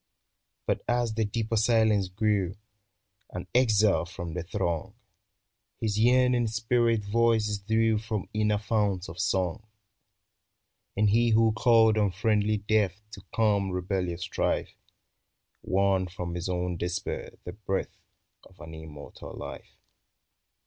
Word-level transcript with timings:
But 0.65 0.81
as 0.87 1.13
the 1.13 1.25
deeper 1.25 1.57
silence 1.57 2.07
grew— 2.09 2.55
An 3.35 3.45
exile 3.53 4.05
from 4.07 4.33
the 4.33 4.41
throng, 4.41 4.95
His 5.79 5.99
yearning 5.99 6.47
spirit 6.47 7.03
voices 7.03 7.59
drew 7.59 7.99
From 7.99 8.27
inner 8.33 8.57
founts 8.57 9.09
of 9.09 9.19
song; 9.19 9.61
And 10.97 11.11
he 11.11 11.29
who 11.29 11.51
called 11.51 11.97
unfriendly 11.97 12.57
death 12.57 12.99
To 13.11 13.21
calm 13.31 13.69
rebellious 13.69 14.23
strife, 14.23 14.73
Won 15.61 16.07
from 16.07 16.33
his 16.33 16.49
own 16.49 16.77
despair 16.77 17.37
the 17.43 17.51
breath 17.53 17.95
Of 18.43 18.59
an 18.59 18.73
immortal 18.73 19.35
life. 19.37 19.77